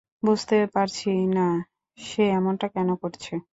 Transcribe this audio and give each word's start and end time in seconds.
বুঝতে 0.23 0.57
পারছি 0.73 1.09
না, 1.35 1.47
সে 1.99 2.23
এমনটা 2.31 2.67
কেন 2.67 2.89
করছে? 2.95 3.33